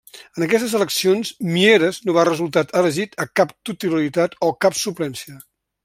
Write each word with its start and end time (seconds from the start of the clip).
En 0.37 0.43
aquestes 0.45 0.71
eleccions 0.77 1.31
Mieres 1.57 1.99
no 2.07 2.15
va 2.19 2.25
resultar 2.29 2.65
elegit 2.81 3.15
a 3.27 3.31
cap 3.41 3.55
titularitat 3.71 4.39
o 4.49 4.51
cap 4.67 4.81
suplència. 4.87 5.41